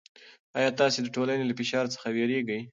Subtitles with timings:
[0.57, 2.61] آیا تاسې د ټولنې له فشار څخه وېرېږئ؟